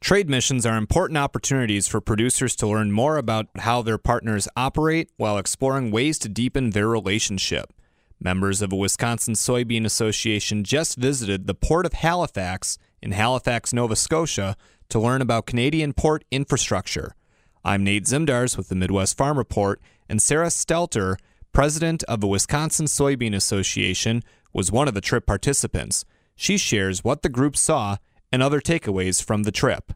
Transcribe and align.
Trade 0.00 0.30
missions 0.30 0.64
are 0.64 0.78
important 0.78 1.18
opportunities 1.18 1.86
for 1.86 2.00
producers 2.00 2.56
to 2.56 2.66
learn 2.66 2.90
more 2.90 3.18
about 3.18 3.48
how 3.58 3.82
their 3.82 3.98
partners 3.98 4.48
operate 4.56 5.10
while 5.18 5.36
exploring 5.36 5.90
ways 5.90 6.18
to 6.20 6.28
deepen 6.28 6.70
their 6.70 6.88
relationship. 6.88 7.72
Members 8.18 8.62
of 8.62 8.72
a 8.72 8.76
Wisconsin 8.76 9.34
Soybean 9.34 9.84
Association 9.84 10.64
just 10.64 10.96
visited 10.96 11.46
the 11.46 11.54
Port 11.54 11.84
of 11.84 11.92
Halifax 11.92 12.78
in 13.02 13.12
Halifax, 13.12 13.74
Nova 13.74 13.94
Scotia 13.94 14.56
to 14.88 14.98
learn 14.98 15.20
about 15.20 15.46
Canadian 15.46 15.92
port 15.92 16.24
infrastructure. 16.30 17.14
I'm 17.62 17.84
Nate 17.84 18.04
Zimdars 18.04 18.56
with 18.56 18.70
the 18.70 18.74
Midwest 18.74 19.18
Farm 19.18 19.36
Report, 19.36 19.80
and 20.08 20.20
Sara 20.20 20.48
Stelter, 20.48 21.16
president 21.52 22.02
of 22.04 22.22
the 22.22 22.26
Wisconsin 22.26 22.86
Soybean 22.86 23.34
Association, 23.34 24.22
was 24.54 24.72
one 24.72 24.88
of 24.88 24.94
the 24.94 25.02
trip 25.02 25.26
participants. 25.26 26.06
She 26.34 26.56
shares 26.56 27.04
what 27.04 27.20
the 27.20 27.28
group 27.28 27.54
saw 27.54 27.98
and 28.32 28.42
other 28.42 28.60
takeaways 28.60 29.22
from 29.22 29.44
the 29.44 29.52
trip. 29.52 29.92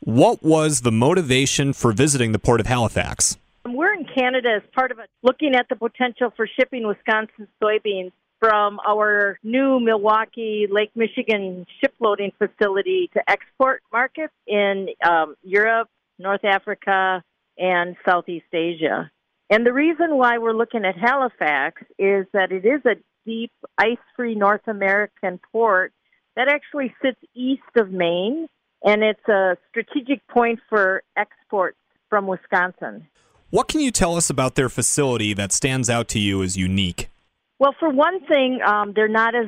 What 0.00 0.42
was 0.42 0.80
the 0.80 0.92
motivation 0.92 1.72
for 1.72 1.92
visiting 1.92 2.32
the 2.32 2.38
Port 2.38 2.60
of 2.60 2.66
Halifax? 2.66 3.36
We're 3.64 3.94
in 3.94 4.04
Canada 4.04 4.56
as 4.56 4.62
part 4.74 4.90
of 4.90 4.98
a, 4.98 5.06
looking 5.22 5.54
at 5.54 5.68
the 5.68 5.76
potential 5.76 6.32
for 6.36 6.48
shipping 6.58 6.86
Wisconsin 6.86 7.46
soybeans 7.62 8.12
from 8.40 8.80
our 8.84 9.38
new 9.44 9.78
Milwaukee, 9.78 10.66
Lake 10.68 10.90
Michigan 10.96 11.64
shiploading 11.80 12.32
facility 12.38 13.08
to 13.14 13.22
export 13.30 13.82
markets 13.92 14.34
in 14.48 14.88
um, 15.08 15.36
Europe, 15.44 15.88
North 16.18 16.44
Africa, 16.44 17.22
and 17.56 17.94
Southeast 18.04 18.52
Asia. 18.52 19.08
And 19.48 19.64
the 19.64 19.72
reason 19.72 20.16
why 20.16 20.38
we're 20.38 20.56
looking 20.56 20.84
at 20.84 20.96
Halifax 20.96 21.82
is 21.98 22.26
that 22.32 22.50
it 22.50 22.64
is 22.64 22.84
a 22.84 22.96
deep, 23.24 23.52
ice 23.78 23.98
free 24.16 24.34
North 24.34 24.66
American 24.66 25.38
port 25.52 25.92
that 26.36 26.48
actually 26.48 26.94
sits 27.02 27.18
east 27.34 27.62
of 27.76 27.90
Maine, 27.90 28.48
and 28.84 29.02
it's 29.02 29.28
a 29.28 29.56
strategic 29.70 30.26
point 30.28 30.60
for 30.68 31.02
exports 31.16 31.78
from 32.08 32.26
Wisconsin. 32.26 33.06
What 33.50 33.68
can 33.68 33.80
you 33.80 33.90
tell 33.90 34.16
us 34.16 34.30
about 34.30 34.54
their 34.54 34.68
facility 34.68 35.34
that 35.34 35.52
stands 35.52 35.90
out 35.90 36.08
to 36.08 36.18
you 36.18 36.42
as 36.42 36.56
unique? 36.56 37.10
Well, 37.58 37.74
for 37.78 37.90
one 37.90 38.24
thing, 38.26 38.60
um, 38.64 38.92
they're 38.94 39.08
not 39.08 39.34
as 39.34 39.46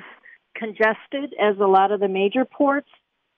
congested 0.54 1.34
as 1.40 1.58
a 1.58 1.66
lot 1.66 1.90
of 1.90 2.00
the 2.00 2.08
major 2.08 2.44
ports. 2.44 2.88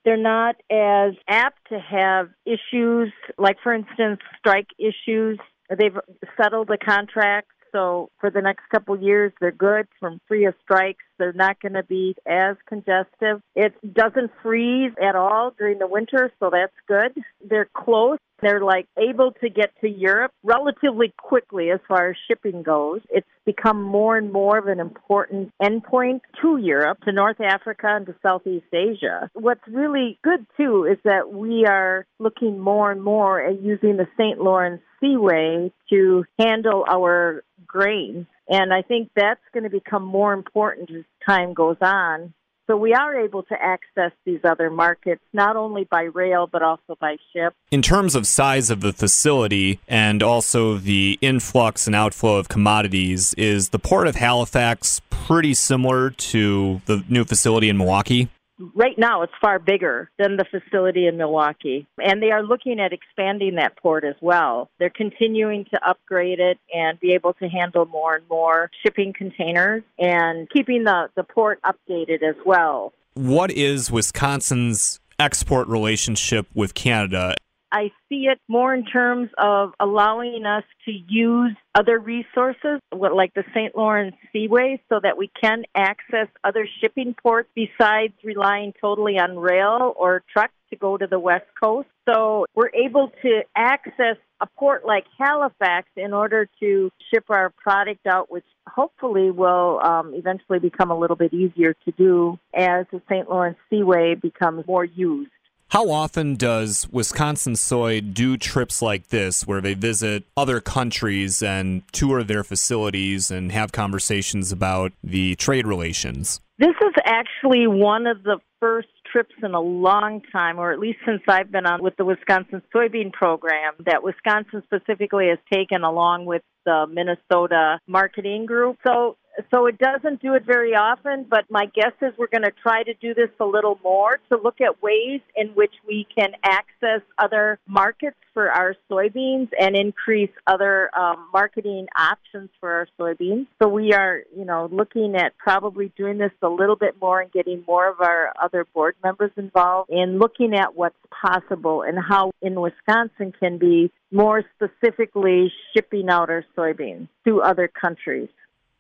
They're 0.05 0.17
not 0.17 0.57
as 0.71 1.15
apt 1.29 1.59
to 1.71 1.81
have 1.81 2.29
issues, 2.45 3.13
like, 3.39 3.57
for 3.63 3.73
instance, 3.73 4.21
strike 4.39 4.69
issues. 4.79 5.39
They've 5.71 5.97
settled 6.41 6.69
the 6.69 6.79
contracts 6.79 7.56
so 7.73 8.11
for 8.21 8.31
the 8.31 8.41
next 8.41 8.63
couple 8.71 8.99
years, 8.99 9.33
they're 9.41 9.53
good 9.53 9.87
from 10.01 10.21
free 10.29 10.47
of 10.47 10.55
strikes. 10.63 11.05
They're 11.19 11.33
not 11.33 11.61
going 11.61 11.75
to 11.75 11.83
be 11.83 12.15
as 12.27 12.57
congestive. 12.69 13.41
It 13.55 13.75
doesn't 13.95 14.31
freeze 14.43 14.93
at 15.03 15.17
all 15.17 15.53
during 15.59 15.79
the 15.79 15.87
winter, 15.87 16.31
so 16.39 16.51
that's 16.51 16.73
good. 16.87 17.23
They're 17.47 17.69
close. 17.75 18.19
They're 18.43 18.63
like 18.63 18.87
able 18.99 19.33
to 19.41 19.49
get 19.49 19.73
to 19.81 19.89
Europe 19.89 20.33
relatively 20.43 21.15
quickly 21.17 21.71
as 21.71 21.81
far 21.89 22.11
as 22.11 22.17
shipping 22.29 22.63
goes. 22.63 23.01
It's 23.09 23.27
become 23.47 23.83
more 23.83 24.19
and 24.19 24.31
more 24.31 24.59
of 24.59 24.67
an 24.67 24.79
important 24.79 25.53
endpoint 25.63 26.21
to 26.43 26.59
Europe, 26.59 26.99
to 27.05 27.13
North 27.13 27.41
Africa, 27.41 27.87
and 27.89 28.07
to 28.07 28.15
Southeast 28.23 28.67
Asia. 28.75 29.31
What's 29.33 29.67
really 29.67 30.19
good 30.23 30.47
too 30.57 30.85
is 30.85 30.99
that 31.05 31.33
we 31.33 31.65
are 31.65 32.05
looking 32.19 32.59
more 32.59 32.91
and 32.91 33.03
more 33.03 33.41
at 33.43 33.63
using 33.63 33.97
the 33.97 34.09
St. 34.19 34.39
Lawrence 34.39 34.83
Seaway 35.01 35.73
to 35.91 36.25
handle 36.39 36.85
our 36.91 37.43
grain. 37.77 38.27
And 38.49 38.73
I 38.73 38.83
think 38.83 39.11
that's 39.15 39.41
going 39.53 39.65
to 39.65 39.71
become 39.71 40.05
more 40.05 40.33
important 40.33 40.91
as 40.91 41.05
time 41.27 41.53
goes 41.53 41.77
on. 41.83 42.33
So 42.67 42.77
we 42.77 42.95
are 42.95 43.21
able 43.21 43.45
to 43.45 43.55
access 43.55 44.11
these 44.25 44.41
other 44.43 44.71
markets 44.71 45.23
not 45.33 45.57
only 45.57 45.85
by 45.85 46.03
rail 46.03 46.49
but 46.51 46.63
also 46.63 46.97
by 47.01 47.17
ship. 47.33 47.55
In 47.71 47.81
terms 47.81 48.17
of 48.17 48.27
size 48.27 48.71
of 48.71 48.81
the 48.81 48.93
facility 48.93 49.79
and 49.87 50.21
also 50.21 50.77
the 50.77 51.17
influx 51.21 51.87
and 51.87 51.95
outflow 51.95 52.37
of 52.39 52.49
commodities, 52.49 53.35
is 53.35 53.69
the 53.69 53.79
port 53.79 54.09
of 54.09 54.17
Halifax 54.17 55.01
pretty 55.11 55.55
similar 55.55 56.11
to 56.11 56.81
the 56.87 57.05
new 57.09 57.25
facility 57.25 57.69
in 57.69 57.77
Milwaukee? 57.79 58.29
Right 58.75 58.99
now 58.99 59.23
it's 59.23 59.33
far 59.41 59.59
bigger 59.59 60.11
than 60.19 60.37
the 60.37 60.45
facility 60.45 61.07
in 61.07 61.17
Milwaukee. 61.17 61.87
And 62.03 62.23
they 62.23 62.31
are 62.31 62.43
looking 62.43 62.81
at 62.81 62.93
expanding 62.93 63.57
that 63.57 63.77
port 63.77 64.05
as 64.05 64.17
well. 64.21 64.71
They're 64.79 64.91
continuing 64.91 65.65
to 65.67 65.89
upgrade 65.89 66.41
it 66.41 66.59
and 66.75 66.99
be 67.01 67.13
able 67.13 67.35
to 67.35 67.49
handle 67.49 67.87
more 67.87 68.17
and 68.17 68.29
more 68.29 68.71
shipping 68.83 69.13
containers 69.13 69.83
and 69.99 70.49
keeping 70.51 70.85
the, 70.85 71.09
the 71.15 71.25
port 71.25 71.61
updated 71.63 72.23
as 72.23 72.37
well. 72.45 72.93
What 73.15 73.51
is 73.51 73.91
Wisconsin's 73.91 75.01
export 75.19 75.69
relationship 75.69 76.47
with 76.55 76.75
Canada? 76.75 77.35
I 77.77 77.93
see 78.09 78.27
it 78.33 78.41
more 78.49 78.75
in 78.75 78.87
terms 78.87 79.29
of 79.37 79.75
allowing 79.79 80.47
us 80.47 80.65
to 80.87 80.93
use 80.93 81.55
other 81.75 81.99
resources, 81.99 82.81
like 82.91 83.35
the 83.35 83.45
St. 83.55 83.77
Lawrence 83.77 84.17
Seaway, 84.33 84.81
so 84.89 84.99
that 85.03 85.19
we 85.19 85.31
can 85.39 85.65
access 85.75 86.29
other 86.43 86.67
shipping 86.81 87.15
ports 87.23 87.51
besides 87.55 88.15
relying 88.25 88.73
totally 88.81 89.19
on 89.19 89.37
rail 89.37 89.93
or 89.95 90.23
trucks 90.33 90.55
to 90.71 90.77
go 90.77 90.97
to 90.97 91.07
the 91.07 91.19
West 91.19 91.45
Coast. 91.63 91.89
So 92.09 92.47
we're 92.55 92.71
able 92.71 93.13
to 93.21 93.43
access 93.55 94.17
a 94.41 94.47
port 94.59 94.87
like 94.87 95.05
Halifax 95.19 95.87
in 95.97 96.15
order 96.15 96.49
to 96.61 96.91
ship 97.13 97.25
our 97.29 97.51
product 97.51 98.07
out, 98.07 98.31
which 98.31 98.47
hopefully 98.67 99.31
will 99.31 99.81
um, 99.83 100.15
eventually 100.15 100.61
become 100.61 100.91
a 100.91 100.99
little 100.99 101.17
bit 101.17 101.35
easier 101.35 101.75
to 101.85 101.91
do 101.93 102.39
as 102.55 102.87
the 102.91 103.03
St. 103.11 103.29
Lawrence 103.29 103.59
Seaway 103.69 104.15
becomes 104.15 104.67
more 104.67 104.85
used. 104.85 105.31
How 105.71 105.91
often 105.91 106.37
does 106.37 106.89
Wisconsin 106.93 107.57
Soy 107.57 108.01
do 108.01 108.37
trips 108.37 108.81
like 108.81 109.09
this 109.09 109.47
where 109.49 109.61
they 109.61 109.75
visit 109.75 110.23
other 110.37 110.61
countries 110.61 111.43
and 111.43 111.83
tour 111.93 112.23
their 112.23 112.45
facilities 112.45 113.33
and 113.33 113.51
have 113.51 113.73
conversations 113.73 114.53
about 114.53 114.93
the 115.03 115.35
trade 115.35 115.67
relations? 115.67 116.41
This 116.59 116.69
is 116.69 116.95
actually 117.05 117.67
one 117.67 118.07
of 118.07 118.23
the 118.23 118.39
first 118.61 118.89
trips 119.11 119.35
in 119.43 119.55
a 119.55 119.61
long 119.61 120.23
time, 120.33 120.59
or 120.59 120.73
at 120.73 120.79
least 120.79 121.01
since 121.05 121.21
I've 121.29 121.51
been 121.51 121.67
on 121.67 121.83
with 121.83 121.97
the 121.97 122.05
Wisconsin 122.05 122.63
soybean 122.75 123.13
program, 123.13 123.75
that 123.85 124.03
Wisconsin 124.03 124.63
specifically 124.65 125.29
has 125.29 125.39
taken 125.53 125.83
along 125.83 126.27
with 126.27 126.43
the 126.65 126.87
Minnesota 126.91 127.81
marketing 127.87 128.47
group. 128.47 128.79
So 128.87 129.17
so 129.51 129.67
it 129.67 129.79
doesn't 129.79 130.23
do 130.23 130.35
it 130.35 130.45
very 130.45 130.75
often, 130.75 131.27
but 131.29 131.45
my 131.51 131.67
guess 131.67 131.93
is 132.03 132.13
we're 132.19 132.27
going 132.29 132.43
to 132.43 132.53
try 132.63 132.83
to 132.83 132.95
do 132.95 133.15
this 133.15 133.31
a 133.41 133.45
little 133.45 133.79
more 133.83 134.19
to 134.31 134.39
look 134.43 134.61
at 134.61 134.83
ways 134.83 135.21
in 135.35 135.49
which 135.49 135.73
we 135.87 136.07
can 136.17 136.31
access 136.43 137.03
other 137.19 137.59
markets 137.67 138.17
for 138.33 138.51
our 138.51 138.75
soybeans 138.91 139.49
and 139.59 139.77
increase 139.77 140.31
other 140.47 140.91
um, 140.99 141.29
marketing 141.33 141.87
options 141.99 142.51
for 142.61 142.71
our 142.71 142.89
soybeans. 142.99 143.47
So 143.63 143.69
we 143.69 143.93
are, 143.93 144.23
you 144.37 144.45
know, 144.45 144.69
looking 144.71 145.15
at 145.17 145.37
probably 145.39 145.93
doing 145.97 146.19
this 146.19 146.33
a 146.43 146.49
little 146.49 146.77
bit 146.77 146.97
more 147.01 147.21
and 147.21 147.33
getting 147.33 147.65
more 147.67 147.89
of 147.89 148.01
our 148.01 148.33
other 148.43 148.67
board 148.75 148.95
members 149.03 149.31
involved 149.37 149.91
in 149.91 150.19
looking 150.19 150.55
at 150.55 150.75
what's 150.75 150.97
possible 151.11 151.83
and 151.83 151.99
how 151.99 152.33
in 152.43 152.61
Wisconsin 152.61 153.33
can 153.39 153.59
be 153.59 153.91
more 154.11 154.45
specifically 154.55 155.53
shipping 155.73 156.09
out 156.09 156.31
our 156.31 156.45
soybeans 156.57 157.09
to 157.27 157.43
other 157.43 157.69
countries. 157.69 158.29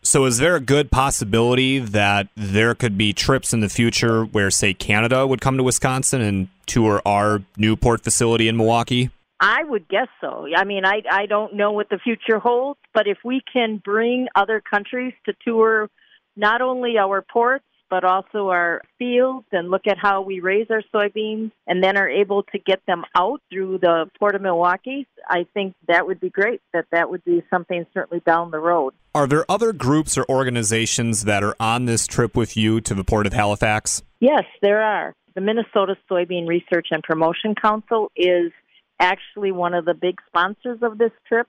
So, 0.06 0.25
is 0.25 0.39
there 0.39 0.55
a 0.55 0.61
good 0.61 0.93
possibility 0.93 1.81
that 1.81 2.28
there 2.37 2.77
could 2.77 2.97
be 2.97 3.12
trips 3.12 3.53
in 3.53 3.59
the 3.59 3.69
future 3.69 4.25
where, 4.25 4.53
say, 4.53 4.72
Canada 4.72 5.27
would 5.27 5.41
come 5.41 5.56
to 5.56 5.65
Wisconsin 5.65 6.21
and 6.21 6.47
tour 6.67 7.03
our 7.05 7.43
Newport 7.56 8.05
facility 8.05 8.47
in 8.47 8.56
Milwaukee? 8.56 9.11
I 9.41 9.65
would 9.65 9.89
guess 9.89 10.06
so. 10.21 10.47
I 10.56 10.62
mean, 10.62 10.87
I 10.87 11.03
I 11.11 11.27
don't 11.27 11.55
know 11.55 11.72
what 11.72 11.89
the 11.89 11.99
future 11.99 12.39
holds, 12.39 12.78
but 12.94 13.09
if 13.09 13.19
we 13.25 13.43
can 13.53 13.83
bring 13.84 14.28
other 14.37 14.61
countries 14.61 15.12
to 15.25 15.34
tour 15.44 15.91
not 16.37 16.62
only 16.62 16.99
our 16.99 17.21
ports 17.21 17.66
but 17.89 18.05
also 18.05 18.49
our 18.49 18.83
fields 18.99 19.47
and 19.53 19.71
look 19.71 19.87
at 19.87 19.99
how 19.99 20.23
we 20.23 20.41
raise 20.41 20.67
our 20.71 20.83
soybeans 20.95 21.53
and 21.67 21.83
then 21.83 21.97
are 21.97 22.09
able 22.09 22.43
to 22.45 22.59
get 22.59 22.81
them 22.87 23.05
out 23.15 23.41
through 23.51 23.79
the 23.79 24.11
Port 24.19 24.35
of 24.35 24.43
Milwaukee, 24.43 25.06
I 25.29 25.47
think 25.55 25.75
that 25.88 26.06
would 26.06 26.21
be 26.21 26.31
great. 26.31 26.61
That 26.73 26.87
that 26.93 27.11
would 27.11 27.25
be 27.25 27.43
something 27.50 27.87
certainly 27.94 28.23
down 28.27 28.50
the 28.50 28.59
road. 28.59 28.94
Are 29.15 29.27
there 29.27 29.44
other 29.50 29.73
groups 29.73 30.19
or 30.19 30.27
organizations 30.29 31.25
that 31.25 31.43
are 31.43 31.56
on 31.59 31.87
this 31.87 32.06
trip 32.06 32.37
with 32.37 32.56
you 32.56 32.81
to 32.83 32.94
the 32.94 33.05
Port 33.05 33.27
of 33.27 33.33
Halifax? 33.33 34.03
Yes, 34.21 34.44
there 34.62 34.82
are. 34.82 35.15
The 35.35 35.41
Minnesota 35.41 35.97
Soybean 36.11 36.47
Research 36.47 36.89
and 36.91 37.03
Promotion 37.03 37.55
Council 37.55 38.11
is 38.17 38.53
actually 38.99 39.53
one 39.53 39.75
of 39.75 39.85
the 39.85 39.94
big 39.94 40.19
sponsors 40.29 40.79
of 40.82 40.97
this 40.99 41.12
trip 41.29 41.47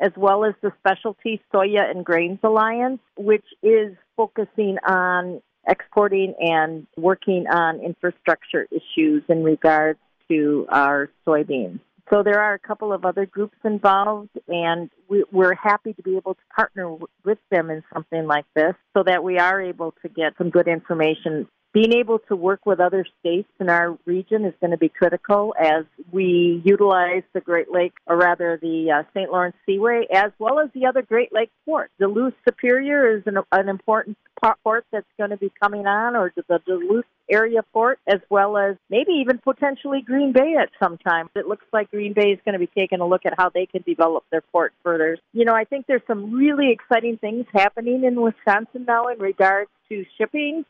as 0.00 0.12
well 0.16 0.44
as 0.44 0.54
the 0.60 0.72
Specialty 0.80 1.40
Soya 1.52 1.88
and 1.90 2.04
Grains 2.04 2.38
Alliance, 2.42 3.00
which 3.16 3.44
is 3.62 3.96
focusing 4.16 4.76
on 4.86 5.40
exporting 5.68 6.34
and 6.38 6.86
working 6.96 7.46
on 7.48 7.80
infrastructure 7.80 8.66
issues 8.70 9.22
in 9.28 9.42
regards 9.42 9.98
to 10.28 10.66
our 10.70 11.10
soybeans. 11.26 11.80
So 12.10 12.22
there 12.22 12.40
are 12.40 12.52
a 12.54 12.58
couple 12.58 12.92
of 12.92 13.04
other 13.04 13.24
groups 13.24 13.56
involved, 13.64 14.30
and 14.46 14.90
we, 15.08 15.24
are 15.34 15.54
happy 15.54 15.94
to 15.94 16.02
be 16.02 16.16
able 16.16 16.34
to 16.34 16.40
partner 16.54 16.96
with 17.24 17.38
them 17.50 17.70
in 17.70 17.82
something 17.92 18.26
like 18.26 18.44
this 18.54 18.74
so 18.94 19.02
that 19.04 19.24
we 19.24 19.38
are 19.38 19.60
able 19.60 19.94
to 20.02 20.08
get 20.08 20.34
some 20.36 20.50
good 20.50 20.68
information 20.68 21.48
being 21.74 21.92
able 21.92 22.20
to 22.20 22.36
work 22.36 22.64
with 22.64 22.78
other 22.78 23.04
states 23.18 23.48
in 23.58 23.68
our 23.68 23.98
region 24.06 24.44
is 24.44 24.54
going 24.60 24.70
to 24.70 24.78
be 24.78 24.88
critical 24.88 25.52
as 25.60 25.84
we 26.12 26.62
utilize 26.64 27.24
the 27.32 27.40
Great 27.40 27.70
Lake, 27.70 27.94
or 28.06 28.16
rather 28.16 28.56
the 28.62 28.92
uh, 28.92 29.02
St. 29.12 29.30
Lawrence 29.30 29.56
Seaway, 29.66 30.06
as 30.14 30.30
well 30.38 30.60
as 30.60 30.70
the 30.72 30.86
other 30.86 31.02
Great 31.02 31.32
Lake 31.32 31.50
ports. 31.64 31.92
Duluth 31.98 32.34
Superior 32.48 33.16
is 33.16 33.24
an, 33.26 33.38
an 33.50 33.68
important 33.68 34.16
port 34.62 34.84
that's 34.92 35.06
going 35.18 35.30
to 35.30 35.36
be 35.36 35.52
coming 35.60 35.86
on, 35.86 36.14
or 36.14 36.32
the 36.36 36.60
Duluth 36.64 37.06
area 37.28 37.62
port, 37.72 37.98
as 38.06 38.20
well 38.30 38.56
as 38.56 38.76
maybe 38.88 39.12
even 39.12 39.38
potentially 39.38 40.00
Green 40.00 40.32
Bay 40.32 40.54
at 40.60 40.68
some 40.80 40.96
time. 40.98 41.28
It 41.34 41.48
looks 41.48 41.64
like 41.72 41.90
Green 41.90 42.12
Bay 42.12 42.30
is 42.30 42.38
going 42.44 42.52
to 42.52 42.58
be 42.58 42.70
taking 42.78 43.00
a 43.00 43.06
look 43.06 43.26
at 43.26 43.34
how 43.36 43.48
they 43.48 43.66
can 43.66 43.82
develop 43.82 44.24
their 44.30 44.42
port 44.52 44.72
further. 44.84 45.18
You 45.32 45.44
know, 45.44 45.54
I 45.54 45.64
think 45.64 45.86
there's 45.86 46.02
some 46.06 46.32
really 46.32 46.70
exciting 46.70 47.16
things 47.16 47.46
happening 47.52 48.04
in 48.04 48.20
Wisconsin 48.20 48.84
now 48.86 49.08
in 49.08 49.18
regards 49.18 49.70
to 49.88 50.04
shipping 50.18 50.64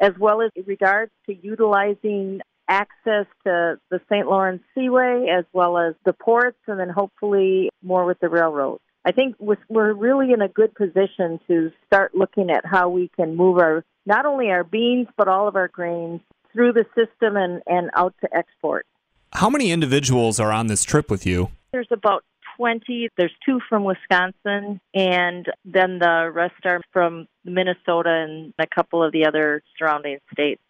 as 0.00 0.12
well 0.18 0.42
as 0.42 0.50
in 0.54 0.64
regards 0.66 1.12
to 1.26 1.34
utilizing 1.34 2.40
access 2.68 3.26
to 3.44 3.78
the 3.90 4.00
St. 4.10 4.26
Lawrence 4.26 4.62
Seaway 4.74 5.26
as 5.30 5.44
well 5.52 5.78
as 5.78 5.94
the 6.04 6.12
ports 6.12 6.58
and 6.66 6.78
then 6.78 6.90
hopefully 6.90 7.70
more 7.82 8.04
with 8.04 8.20
the 8.20 8.28
railroads. 8.28 8.82
I 9.04 9.12
think 9.12 9.36
we're 9.38 9.94
really 9.94 10.32
in 10.32 10.42
a 10.42 10.48
good 10.48 10.74
position 10.74 11.40
to 11.48 11.72
start 11.86 12.14
looking 12.14 12.50
at 12.50 12.66
how 12.66 12.90
we 12.90 13.10
can 13.16 13.36
move 13.36 13.58
our 13.58 13.84
not 14.04 14.26
only 14.26 14.50
our 14.50 14.64
beans 14.64 15.08
but 15.16 15.28
all 15.28 15.48
of 15.48 15.56
our 15.56 15.68
grains 15.68 16.20
through 16.52 16.72
the 16.72 16.84
system 16.94 17.36
and, 17.36 17.62
and 17.66 17.90
out 17.94 18.14
to 18.20 18.36
export. 18.36 18.86
How 19.32 19.48
many 19.48 19.70
individuals 19.70 20.40
are 20.40 20.52
on 20.52 20.66
this 20.66 20.84
trip 20.84 21.10
with 21.10 21.26
you? 21.26 21.50
There's 21.72 21.88
about 21.90 22.24
20. 22.58 23.08
There's 23.16 23.32
two 23.46 23.60
from 23.68 23.84
Wisconsin, 23.84 24.80
and 24.92 25.46
then 25.64 25.98
the 26.00 26.30
rest 26.34 26.54
are 26.64 26.82
from 26.92 27.26
Minnesota 27.44 28.10
and 28.10 28.52
a 28.58 28.66
couple 28.66 29.02
of 29.02 29.12
the 29.12 29.26
other 29.26 29.62
surrounding 29.78 30.18
states. 30.32 30.60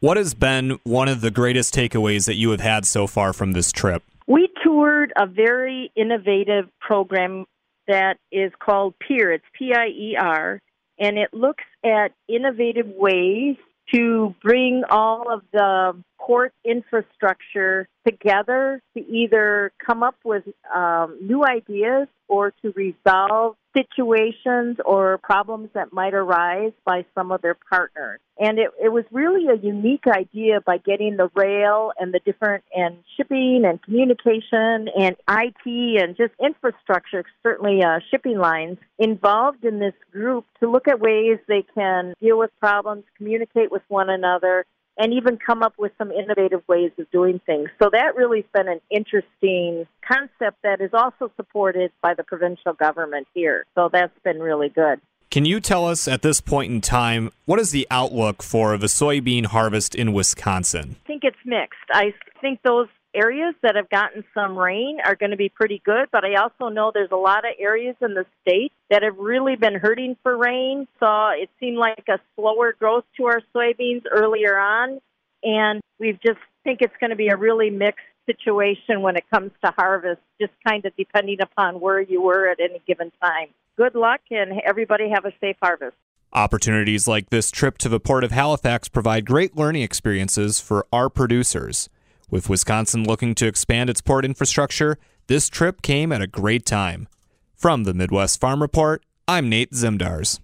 What 0.00 0.16
has 0.16 0.34
been 0.34 0.78
one 0.84 1.08
of 1.08 1.22
the 1.22 1.30
greatest 1.30 1.74
takeaways 1.74 2.26
that 2.26 2.36
you 2.36 2.50
have 2.50 2.60
had 2.60 2.86
so 2.86 3.06
far 3.06 3.32
from 3.32 3.52
this 3.52 3.72
trip? 3.72 4.04
We 4.28 4.48
toured 4.62 5.12
a 5.16 5.26
very 5.26 5.90
innovative 5.96 6.68
program 6.80 7.46
that 7.88 8.18
is 8.30 8.52
called 8.60 8.94
PIER. 9.00 9.32
It's 9.32 9.44
P 9.58 9.72
I 9.74 9.86
E 9.86 10.16
R, 10.20 10.60
and 10.98 11.18
it 11.18 11.32
looks 11.32 11.64
at 11.82 12.12
innovative 12.28 12.86
ways 12.86 13.56
to 13.94 14.34
bring 14.42 14.82
all 14.90 15.32
of 15.32 15.40
the 15.52 16.00
port 16.28 16.52
infrastructure 16.62 17.88
together 18.06 18.82
to 18.94 19.00
either 19.10 19.72
come 19.84 20.02
up 20.02 20.16
with 20.24 20.44
um, 20.74 21.18
new 21.22 21.42
ideas 21.42 22.06
or 22.28 22.52
to 22.60 22.70
resolve 22.76 23.56
situations 23.74 24.76
or 24.84 25.18
problems 25.22 25.70
that 25.72 25.90
might 25.90 26.12
arise 26.12 26.72
by 26.84 27.06
some 27.14 27.32
of 27.32 27.40
their 27.40 27.56
partners. 27.70 28.20
And 28.38 28.58
it, 28.58 28.70
it 28.82 28.90
was 28.90 29.04
really 29.10 29.46
a 29.48 29.56
unique 29.56 30.06
idea 30.06 30.60
by 30.60 30.78
getting 30.78 31.16
the 31.16 31.30
rail 31.34 31.92
and 31.98 32.12
the 32.12 32.20
different 32.24 32.62
and 32.74 32.98
shipping 33.16 33.62
and 33.64 33.82
communication 33.82 34.88
and 34.98 35.16
IT 35.30 36.02
and 36.02 36.14
just 36.16 36.32
infrastructure, 36.44 37.24
certainly 37.42 37.82
uh, 37.82 38.00
shipping 38.10 38.38
lines, 38.38 38.76
involved 38.98 39.64
in 39.64 39.78
this 39.78 39.94
group 40.12 40.44
to 40.60 40.70
look 40.70 40.88
at 40.88 41.00
ways 41.00 41.38
they 41.48 41.64
can 41.74 42.12
deal 42.20 42.38
with 42.38 42.50
problems, 42.60 43.04
communicate 43.16 43.72
with 43.72 43.82
one 43.88 44.10
another, 44.10 44.66
and 44.98 45.12
even 45.12 45.38
come 45.38 45.62
up 45.62 45.74
with 45.78 45.92
some 45.96 46.10
innovative 46.10 46.62
ways 46.68 46.90
of 46.98 47.10
doing 47.10 47.40
things. 47.46 47.68
So 47.80 47.88
that 47.92 48.16
really 48.16 48.42
has 48.42 48.50
been 48.52 48.68
an 48.68 48.80
interesting 48.90 49.86
concept 50.06 50.62
that 50.62 50.80
is 50.80 50.90
also 50.92 51.32
supported 51.36 51.92
by 52.02 52.14
the 52.14 52.24
provincial 52.24 52.72
government 52.72 53.28
here. 53.32 53.64
So 53.74 53.88
that's 53.92 54.12
been 54.24 54.40
really 54.40 54.68
good. 54.68 55.00
Can 55.30 55.44
you 55.44 55.60
tell 55.60 55.86
us 55.86 56.08
at 56.08 56.22
this 56.22 56.40
point 56.40 56.72
in 56.72 56.80
time 56.80 57.30
what 57.44 57.60
is 57.60 57.70
the 57.70 57.86
outlook 57.90 58.42
for 58.42 58.78
the 58.78 58.86
soybean 58.86 59.46
harvest 59.46 59.94
in 59.94 60.14
Wisconsin? 60.14 60.96
I 61.04 61.06
think 61.06 61.22
it's 61.22 61.36
mixed. 61.44 61.78
I 61.92 62.14
think 62.40 62.60
those 62.64 62.88
areas 63.14 63.54
that 63.62 63.76
have 63.76 63.88
gotten 63.88 64.24
some 64.34 64.56
rain 64.56 64.98
are 65.04 65.14
going 65.14 65.30
to 65.30 65.36
be 65.36 65.48
pretty 65.48 65.80
good, 65.84 66.08
but 66.12 66.24
I 66.24 66.36
also 66.36 66.68
know 66.68 66.90
there's 66.92 67.10
a 67.10 67.16
lot 67.16 67.44
of 67.44 67.52
areas 67.58 67.96
in 68.00 68.14
the 68.14 68.26
state 68.42 68.72
that 68.90 69.02
have 69.02 69.16
really 69.18 69.56
been 69.56 69.74
hurting 69.74 70.16
for 70.22 70.36
rain. 70.36 70.86
So 71.00 71.28
it 71.30 71.50
seemed 71.60 71.78
like 71.78 72.04
a 72.08 72.18
slower 72.36 72.74
growth 72.78 73.04
to 73.16 73.26
our 73.26 73.42
soybeans 73.54 74.02
earlier 74.10 74.58
on, 74.58 75.00
and 75.42 75.80
we 75.98 76.12
just 76.12 76.40
think 76.64 76.80
it's 76.82 76.94
going 77.00 77.10
to 77.10 77.16
be 77.16 77.28
a 77.28 77.36
really 77.36 77.70
mixed 77.70 78.04
situation 78.26 79.00
when 79.00 79.16
it 79.16 79.24
comes 79.32 79.50
to 79.64 79.72
harvest, 79.76 80.20
just 80.40 80.52
kind 80.66 80.84
of 80.84 80.92
depending 80.96 81.38
upon 81.40 81.80
where 81.80 82.00
you 82.00 82.20
were 82.20 82.48
at 82.48 82.60
any 82.60 82.82
given 82.86 83.10
time. 83.22 83.48
Good 83.76 83.94
luck, 83.94 84.20
and 84.30 84.60
everybody 84.64 85.08
have 85.08 85.24
a 85.24 85.32
safe 85.40 85.56
harvest. 85.62 85.96
Opportunities 86.32 87.08
like 87.08 87.30
this 87.30 87.50
trip 87.50 87.78
to 87.78 87.88
the 87.88 87.98
Port 87.98 88.22
of 88.22 88.32
Halifax 88.32 88.88
provide 88.88 89.24
great 89.24 89.56
learning 89.56 89.82
experiences 89.82 90.60
for 90.60 90.86
our 90.92 91.08
producers. 91.08 91.88
With 92.30 92.50
Wisconsin 92.50 93.04
looking 93.04 93.34
to 93.36 93.46
expand 93.46 93.88
its 93.88 94.02
port 94.02 94.24
infrastructure, 94.24 94.98
this 95.28 95.48
trip 95.48 95.80
came 95.80 96.12
at 96.12 96.20
a 96.20 96.26
great 96.26 96.66
time. 96.66 97.08
From 97.54 97.84
the 97.84 97.94
Midwest 97.94 98.38
Farm 98.40 98.60
Report, 98.60 99.02
I'm 99.26 99.48
Nate 99.48 99.72
Zimdars. 99.72 100.38